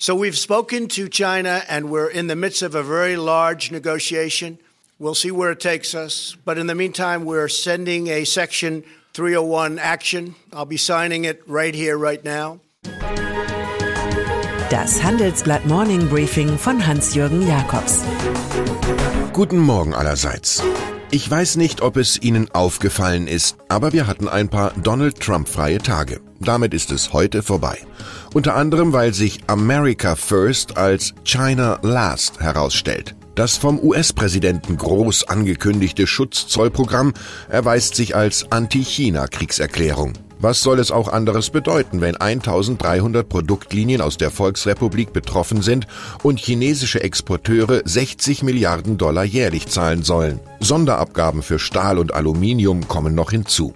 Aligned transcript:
So 0.00 0.14
we've 0.14 0.38
spoken 0.38 0.86
to 0.94 1.08
China 1.08 1.64
and 1.68 1.90
we're 1.90 2.08
in 2.08 2.28
the 2.28 2.36
midst 2.36 2.62
of 2.62 2.76
a 2.76 2.84
very 2.84 3.16
large 3.16 3.72
negotiation. 3.72 4.58
We'll 5.00 5.16
see 5.16 5.32
where 5.32 5.50
it 5.50 5.58
takes 5.58 5.92
us. 5.92 6.36
But 6.44 6.56
in 6.56 6.68
the 6.68 6.74
meantime, 6.76 7.24
we're 7.24 7.48
sending 7.48 8.06
a 8.06 8.22
Section 8.24 8.84
301 9.14 9.80
action. 9.80 10.36
I'll 10.52 10.66
be 10.66 10.76
signing 10.76 11.24
it 11.24 11.42
right 11.48 11.74
here, 11.74 11.98
right 11.98 12.24
now. 12.24 12.60
Das 14.70 15.00
Handelsblatt 15.00 15.66
Morning 15.66 16.06
Briefing 16.06 16.56
von 16.58 16.78
Hans-Jürgen 16.78 17.44
Jakobs. 17.44 18.04
Guten 19.32 19.58
Morgen 19.58 19.94
allerseits. 19.94 20.62
Ich 21.10 21.30
weiß 21.30 21.56
nicht, 21.56 21.80
ob 21.80 21.96
es 21.96 22.20
Ihnen 22.20 22.50
aufgefallen 22.50 23.28
ist, 23.28 23.56
aber 23.70 23.94
wir 23.94 24.06
hatten 24.06 24.28
ein 24.28 24.50
paar 24.50 24.72
Donald 24.82 25.18
Trump-freie 25.18 25.78
Tage. 25.78 26.20
Damit 26.38 26.74
ist 26.74 26.92
es 26.92 27.14
heute 27.14 27.42
vorbei. 27.42 27.78
Unter 28.34 28.54
anderem, 28.54 28.92
weil 28.92 29.14
sich 29.14 29.40
America 29.46 30.16
First 30.16 30.76
als 30.76 31.14
China 31.24 31.78
Last 31.80 32.40
herausstellt. 32.40 33.16
Das 33.34 33.56
vom 33.56 33.80
US-Präsidenten 33.80 34.76
groß 34.76 35.28
angekündigte 35.28 36.06
Schutzzollprogramm 36.06 37.14
erweist 37.48 37.94
sich 37.94 38.14
als 38.14 38.52
Anti-China-Kriegserklärung. 38.52 40.12
Was 40.40 40.60
soll 40.60 40.78
es 40.78 40.92
auch 40.92 41.08
anderes 41.08 41.50
bedeuten, 41.50 42.00
wenn 42.00 42.16
1300 42.16 43.28
Produktlinien 43.28 44.00
aus 44.00 44.18
der 44.18 44.30
Volksrepublik 44.30 45.12
betroffen 45.12 45.62
sind 45.62 45.88
und 46.22 46.38
chinesische 46.38 47.02
Exporteure 47.02 47.82
60 47.84 48.44
Milliarden 48.44 48.98
Dollar 48.98 49.24
jährlich 49.24 49.66
zahlen 49.66 50.04
sollen? 50.04 50.38
Sonderabgaben 50.60 51.42
für 51.42 51.58
Stahl 51.58 51.98
und 51.98 52.14
Aluminium 52.14 52.86
kommen 52.86 53.16
noch 53.16 53.32
hinzu. 53.32 53.74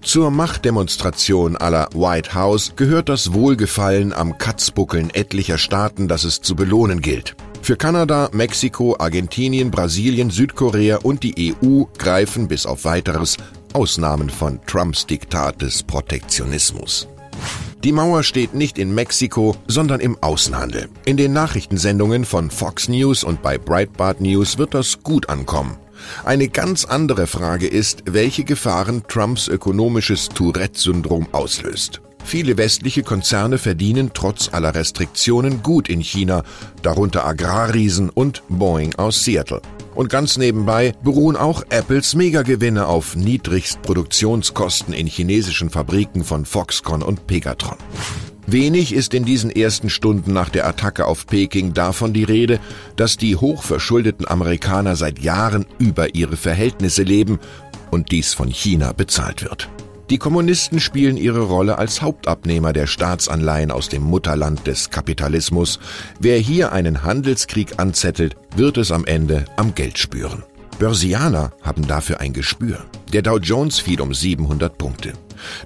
Zur 0.00 0.30
Machtdemonstration 0.30 1.58
aller 1.58 1.90
White 1.92 2.32
House 2.32 2.72
gehört 2.76 3.10
das 3.10 3.34
Wohlgefallen 3.34 4.14
am 4.14 4.38
Katzbuckeln 4.38 5.10
etlicher 5.10 5.58
Staaten, 5.58 6.08
das 6.08 6.24
es 6.24 6.40
zu 6.40 6.56
belohnen 6.56 7.02
gilt. 7.02 7.36
Für 7.60 7.76
Kanada, 7.76 8.30
Mexiko, 8.32 8.96
Argentinien, 8.98 9.70
Brasilien, 9.70 10.30
Südkorea 10.30 11.00
und 11.02 11.22
die 11.22 11.54
EU 11.62 11.84
greifen 11.98 12.48
bis 12.48 12.64
auf 12.64 12.86
weiteres 12.86 13.36
Ausnahmen 13.72 14.30
von 14.30 14.60
Trumps 14.66 15.06
Diktat 15.06 15.62
des 15.62 15.82
Protektionismus. 15.82 17.08
Die 17.82 17.92
Mauer 17.92 18.22
steht 18.22 18.54
nicht 18.54 18.78
in 18.78 18.94
Mexiko, 18.94 19.56
sondern 19.66 20.00
im 20.00 20.18
Außenhandel. 20.22 20.88
In 21.06 21.16
den 21.16 21.32
Nachrichtensendungen 21.32 22.24
von 22.24 22.50
Fox 22.50 22.88
News 22.88 23.24
und 23.24 23.42
bei 23.42 23.56
Breitbart 23.56 24.20
News 24.20 24.58
wird 24.58 24.74
das 24.74 25.02
gut 25.02 25.28
ankommen. 25.30 25.78
Eine 26.24 26.48
ganz 26.48 26.84
andere 26.84 27.26
Frage 27.26 27.66
ist, 27.66 28.02
welche 28.06 28.44
Gefahren 28.44 29.02
Trumps 29.08 29.48
ökonomisches 29.48 30.28
Tourette-Syndrom 30.28 31.28
auslöst. 31.32 32.00
Viele 32.24 32.58
westliche 32.58 33.02
Konzerne 33.02 33.58
verdienen 33.58 34.10
trotz 34.12 34.50
aller 34.52 34.74
Restriktionen 34.74 35.62
gut 35.62 35.88
in 35.88 36.00
China, 36.00 36.42
darunter 36.82 37.26
Agrarriesen 37.26 38.10
und 38.10 38.42
Boeing 38.48 38.94
aus 38.96 39.24
Seattle. 39.24 39.62
Und 39.94 40.08
ganz 40.08 40.36
nebenbei 40.36 40.94
beruhen 41.02 41.36
auch 41.36 41.62
Apples 41.68 42.14
Megagewinne 42.14 42.86
auf 42.86 43.16
Niedrigstproduktionskosten 43.16 44.94
in 44.94 45.06
chinesischen 45.06 45.70
Fabriken 45.70 46.24
von 46.24 46.44
Foxconn 46.44 47.02
und 47.02 47.26
Pegatron. 47.26 47.76
Wenig 48.46 48.92
ist 48.92 49.14
in 49.14 49.24
diesen 49.24 49.50
ersten 49.50 49.90
Stunden 49.90 50.32
nach 50.32 50.48
der 50.48 50.66
Attacke 50.66 51.06
auf 51.06 51.26
Peking 51.26 51.72
davon 51.72 52.12
die 52.12 52.24
Rede, 52.24 52.58
dass 52.96 53.16
die 53.16 53.36
hochverschuldeten 53.36 54.26
Amerikaner 54.26 54.96
seit 54.96 55.20
Jahren 55.20 55.66
über 55.78 56.14
ihre 56.14 56.36
Verhältnisse 56.36 57.02
leben 57.02 57.38
und 57.90 58.10
dies 58.10 58.34
von 58.34 58.48
China 58.48 58.92
bezahlt 58.92 59.42
wird. 59.42 59.68
Die 60.10 60.18
Kommunisten 60.18 60.80
spielen 60.80 61.16
ihre 61.16 61.42
Rolle 61.42 61.78
als 61.78 62.02
Hauptabnehmer 62.02 62.72
der 62.72 62.88
Staatsanleihen 62.88 63.70
aus 63.70 63.88
dem 63.88 64.02
Mutterland 64.02 64.66
des 64.66 64.90
Kapitalismus. 64.90 65.78
Wer 66.18 66.36
hier 66.38 66.72
einen 66.72 67.04
Handelskrieg 67.04 67.78
anzettelt, 67.78 68.34
wird 68.56 68.76
es 68.76 68.90
am 68.90 69.04
Ende 69.04 69.44
am 69.56 69.72
Geld 69.76 69.98
spüren. 69.98 70.42
Börsianer 70.80 71.52
haben 71.62 71.86
dafür 71.86 72.20
ein 72.20 72.32
Gespür. 72.32 72.78
Der 73.12 73.22
Dow 73.22 73.38
Jones 73.38 73.78
fiel 73.78 74.00
um 74.00 74.12
700 74.12 74.76
Punkte. 74.76 75.12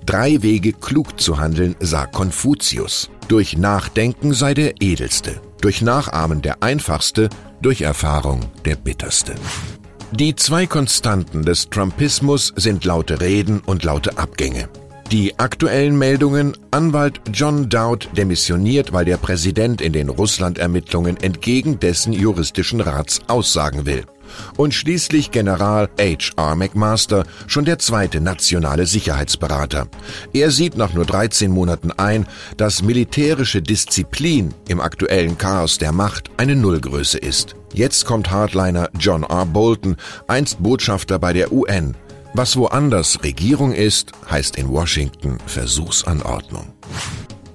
Drei 0.04 0.42
Wege 0.42 0.74
klug 0.74 1.18
zu 1.18 1.38
handeln, 1.38 1.74
sah 1.80 2.04
Konfuzius. 2.04 3.08
Durch 3.28 3.56
Nachdenken 3.56 4.34
sei 4.34 4.52
der 4.52 4.82
edelste, 4.82 5.40
durch 5.62 5.80
Nachahmen 5.80 6.42
der 6.42 6.62
einfachste, 6.62 7.30
durch 7.62 7.80
Erfahrung 7.80 8.40
der 8.66 8.76
bitterste. 8.76 9.36
Die 10.14 10.36
zwei 10.36 10.66
Konstanten 10.66 11.44
des 11.44 11.70
Trumpismus 11.70 12.52
sind 12.54 12.84
laute 12.84 13.20
Reden 13.20 13.58
und 13.66 13.82
laute 13.82 14.16
Abgänge. 14.16 14.68
Die 15.10 15.36
aktuellen 15.40 15.98
Meldungen, 15.98 16.56
Anwalt 16.70 17.20
John 17.32 17.68
Dowd 17.68 18.06
demissioniert, 18.16 18.92
weil 18.92 19.04
der 19.04 19.16
Präsident 19.16 19.80
in 19.80 19.92
den 19.92 20.08
Russland-Ermittlungen 20.08 21.16
entgegen 21.16 21.80
dessen 21.80 22.12
juristischen 22.12 22.80
Rats 22.80 23.22
aussagen 23.26 23.86
will. 23.86 24.04
Und 24.56 24.72
schließlich 24.72 25.32
General 25.32 25.88
H.R. 25.98 26.54
McMaster, 26.54 27.24
schon 27.48 27.64
der 27.64 27.80
zweite 27.80 28.20
nationale 28.20 28.86
Sicherheitsberater. 28.86 29.88
Er 30.32 30.52
sieht 30.52 30.76
nach 30.76 30.94
nur 30.94 31.06
13 31.06 31.50
Monaten 31.50 31.90
ein, 31.90 32.26
dass 32.56 32.82
militärische 32.82 33.62
Disziplin 33.62 34.54
im 34.68 34.80
aktuellen 34.80 35.38
Chaos 35.38 35.78
der 35.78 35.90
Macht 35.90 36.30
eine 36.36 36.54
Nullgröße 36.54 37.18
ist. 37.18 37.56
Jetzt 37.74 38.06
kommt 38.06 38.30
Hardliner 38.30 38.88
John 38.98 39.24
R. 39.24 39.44
Bolton, 39.44 39.96
einst 40.28 40.62
Botschafter 40.62 41.18
bei 41.18 41.32
der 41.32 41.52
UN. 41.52 41.96
Was 42.32 42.56
woanders 42.56 43.22
Regierung 43.24 43.72
ist, 43.72 44.12
heißt 44.30 44.56
in 44.56 44.68
Washington 44.68 45.38
Versuchsanordnung. 45.46 46.72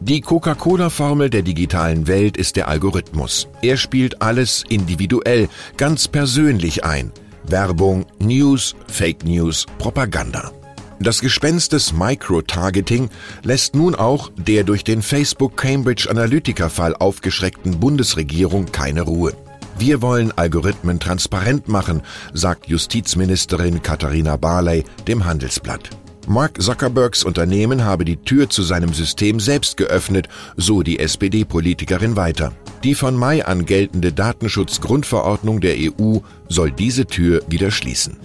Die 0.01 0.19
Coca-Cola-Formel 0.19 1.29
der 1.29 1.41
digitalen 1.41 2.07
Welt 2.07 2.35
ist 2.35 2.57
der 2.57 2.67
Algorithmus. 2.67 3.47
Er 3.61 3.77
spielt 3.77 4.21
alles 4.21 4.63
individuell, 4.67 5.47
ganz 5.77 6.07
persönlich 6.07 6.83
ein. 6.83 7.11
Werbung, 7.45 8.05
News, 8.19 8.75
Fake 8.87 9.23
News, 9.23 9.65
Propaganda. 9.77 10.51
Das 10.99 11.21
Gespenst 11.21 11.71
des 11.71 11.93
Micro-Targeting 11.93 13.09
lässt 13.43 13.73
nun 13.73 13.95
auch 13.95 14.31
der 14.35 14.65
durch 14.65 14.83
den 14.83 15.01
Facebook 15.01 15.55
Cambridge 15.55 16.09
Analytica-Fall 16.09 16.93
aufgeschreckten 16.95 17.79
Bundesregierung 17.79 18.65
keine 18.65 19.03
Ruhe. 19.03 19.33
Wir 19.79 20.01
wollen 20.01 20.33
Algorithmen 20.37 20.99
transparent 20.99 21.69
machen, 21.69 22.01
sagt 22.33 22.67
Justizministerin 22.67 23.81
Katharina 23.81 24.35
Barley 24.35 24.83
dem 25.07 25.23
Handelsblatt. 25.23 25.89
Mark 26.27 26.61
Zuckerbergs 26.61 27.23
Unternehmen 27.23 27.85
habe 27.85 28.03
die 28.03 28.17
Tür 28.17 28.49
zu 28.49 28.61
seinem 28.61 28.93
System 28.93 29.39
selbst 29.39 29.77
geöffnet, 29.77 30.27
so 30.57 30.83
die 30.83 30.99
SPD-Politikerin 30.99 32.17
weiter. 32.17 32.51
Die 32.83 32.93
von 32.93 33.15
Mai 33.15 33.45
an 33.45 33.65
geltende 33.65 34.11
Datenschutzgrundverordnung 34.11 35.61
der 35.61 35.77
EU 35.77 36.17
soll 36.49 36.71
diese 36.71 37.05
Tür 37.05 37.41
wieder 37.47 37.71
schließen. 37.71 38.17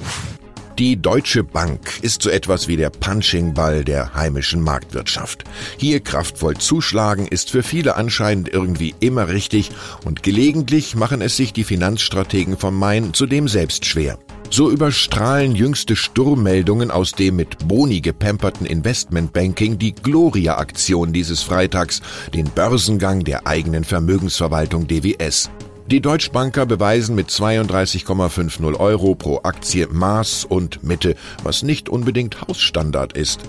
Die 0.79 1.01
Deutsche 1.01 1.45
Bank 1.45 2.01
ist 2.03 2.23
so 2.23 2.31
etwas 2.31 2.67
wie 2.67 2.77
der 2.77 2.91
Punching-Ball 2.91 3.85
der 3.85 4.13
heimischen 4.15 4.61
Marktwirtschaft. 4.61 5.45
Hier 5.77 6.01
kraftvoll 6.01 6.57
zuschlagen 6.57 7.29
ist 7.29 7.53
für 7.53 7.63
viele 7.63 7.95
anscheinend 7.95 8.49
irgendwie 8.49 8.93
immer 8.99 9.29
richtig 9.29 9.71
und 10.05 10.25
gelegentlich 10.25 10.97
machen 10.97 11.23
es 11.23 11.37
sich 11.37 11.53
die 11.53 11.63
Finanzstrategen 11.63 12.57
von 12.57 12.75
Main 12.75 13.15
zudem 13.15 13.47
selbst 13.47 13.85
schwer. 13.85 14.19
So 14.51 14.69
überstrahlen 14.69 15.55
jüngste 15.55 15.95
Sturmmeldungen 15.95 16.91
aus 16.91 17.13
dem 17.13 17.37
mit 17.37 17.69
Boni 17.69 18.01
gepemperten 18.01 18.67
Investmentbanking 18.67 19.79
die 19.79 19.95
Gloria-Aktion 19.95 21.13
dieses 21.13 21.41
Freitags, 21.43 22.03
den 22.35 22.47
Börsengang 22.51 23.23
der 23.23 23.47
eigenen 23.47 23.85
Vermögensverwaltung 23.85 24.89
DWS. 24.89 25.51
Die 25.87 26.01
Deutschbanker 26.01 26.65
beweisen 26.65 27.15
mit 27.15 27.29
32,50 27.29 28.81
Euro 28.81 29.15
pro 29.15 29.41
Aktie 29.43 29.87
Maß 29.87 30.47
und 30.47 30.83
Mitte, 30.83 31.15
was 31.43 31.63
nicht 31.63 31.91
unbedingt 31.91 32.41
Hausstandard 32.41 33.13
ist. 33.13 33.41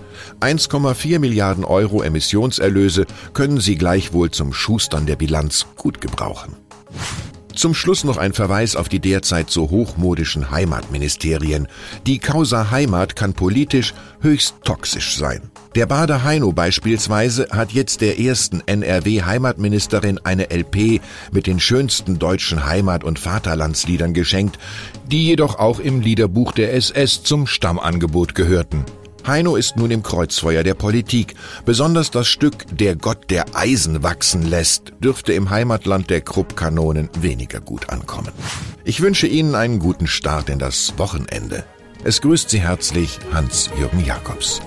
1,4 0.42 1.20
Milliarden 1.20 1.64
Euro 1.64 2.04
Emissionserlöse 2.04 3.06
können 3.34 3.62
sie 3.62 3.78
gleichwohl 3.78 4.32
zum 4.32 4.52
Schustern 4.52 5.06
der 5.06 5.16
Bilanz 5.16 5.66
gut 5.78 6.02
gebrauchen. 6.02 6.58
Zum 7.56 7.74
Schluss 7.74 8.04
noch 8.04 8.18
ein 8.18 8.34
Verweis 8.34 8.76
auf 8.76 8.90
die 8.90 9.00
derzeit 9.00 9.50
so 9.50 9.70
hochmodischen 9.70 10.52
Heimatministerien. 10.52 11.68
Die 12.06 12.20
Causa 12.20 12.70
Heimat 12.70 13.16
kann 13.16 13.34
politisch 13.34 13.94
höchst 14.20 14.56
toxisch 14.64 15.16
sein. 15.16 15.42
Der 15.76 15.86
Bader 15.86 16.24
Heino 16.24 16.52
beispielsweise 16.52 17.48
hat 17.52 17.72
jetzt 17.72 18.02
der 18.02 18.20
ersten 18.20 18.62
NRW-Heimatministerin 18.66 20.20
eine 20.24 20.50
LP 20.50 21.02
mit 21.32 21.48
den 21.48 21.60
schönsten 21.60 22.20
deutschen 22.20 22.66
Heimat- 22.66 23.06
und 23.06 23.20
Vaterlandsliedern 23.20 24.14
geschenkt, 24.14 24.60
die 25.10 25.26
jedoch 25.26 25.58
auch 25.58 25.80
im 25.80 26.02
Liederbuch 26.02 26.52
der 26.52 26.74
SS 26.74 27.24
zum 27.24 27.48
Stammangebot 27.48 28.36
gehörten. 28.36 28.86
Heino 29.28 29.56
ist 29.56 29.76
nun 29.76 29.90
im 29.90 30.04
Kreuzfeuer 30.04 30.64
der 30.64 30.76
Politik. 30.76 31.36
Besonders 31.66 32.12
das 32.12 32.28
Stück 32.28 32.66
Der 32.72 32.96
Gott 32.96 33.32
der 33.32 33.46
Eisen 33.56 34.04
wachsen 34.04 34.44
lässt 34.44 34.94
dürfte 35.00 35.34
im 35.34 35.50
Heimatland 35.50 36.10
der 36.10 36.22
Kruppkanonen 36.22 37.10
weniger 37.20 37.60
gut 37.60 37.90
ankommen. 37.90 38.32
Ich 38.84 39.02
wünsche 39.02 39.28
Ihnen 39.28 39.56
einen 39.56 39.80
guten 39.80 40.08
Start 40.08 40.50
in 40.50 40.60
das 40.60 40.94
Wochenende. 40.98 41.64
Es 42.04 42.22
grüßt 42.22 42.50
Sie 42.50 42.62
herzlich 42.62 43.20
Hans-Jürgen 43.34 44.06
Jakobs. 44.06 44.62